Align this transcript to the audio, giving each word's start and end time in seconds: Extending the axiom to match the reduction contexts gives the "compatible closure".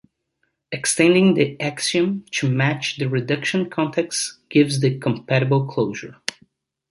Extending 0.71 1.35
the 1.35 1.61
axiom 1.61 2.25
to 2.31 2.49
match 2.49 2.97
the 2.97 3.07
reduction 3.07 3.69
contexts 3.69 4.39
gives 4.49 4.79
the 4.79 4.97
"compatible 4.97 5.67
closure". 5.67 6.17